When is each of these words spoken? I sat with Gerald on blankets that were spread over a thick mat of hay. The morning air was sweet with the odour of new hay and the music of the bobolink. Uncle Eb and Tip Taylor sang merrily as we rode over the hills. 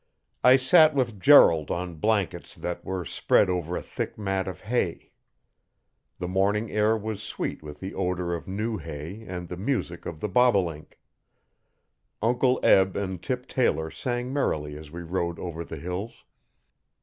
I 0.43 0.55
sat 0.57 0.95
with 0.95 1.19
Gerald 1.19 1.69
on 1.69 1.93
blankets 1.97 2.55
that 2.55 2.83
were 2.83 3.05
spread 3.05 3.51
over 3.51 3.77
a 3.77 3.83
thick 3.83 4.17
mat 4.17 4.47
of 4.47 4.61
hay. 4.61 5.11
The 6.17 6.27
morning 6.27 6.71
air 6.71 6.97
was 6.97 7.21
sweet 7.21 7.61
with 7.61 7.79
the 7.81 7.93
odour 7.93 8.33
of 8.33 8.47
new 8.47 8.77
hay 8.79 9.21
and 9.27 9.47
the 9.47 9.57
music 9.57 10.07
of 10.07 10.19
the 10.19 10.27
bobolink. 10.27 10.99
Uncle 12.19 12.59
Eb 12.63 12.95
and 12.95 13.21
Tip 13.21 13.45
Taylor 13.47 13.91
sang 13.91 14.33
merrily 14.33 14.75
as 14.75 14.89
we 14.89 15.03
rode 15.03 15.37
over 15.37 15.63
the 15.63 15.77
hills. 15.77 16.23